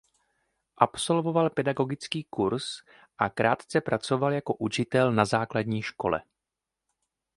Absolvoval 0.77 1.49
pedagogický 1.49 2.23
kurz 2.23 2.63
a 3.17 3.29
krátce 3.29 3.81
pracoval 3.81 4.33
jako 4.33 4.53
učitel 4.55 5.11
na 5.11 5.25
základní 5.25 5.81
škole. 5.81 6.21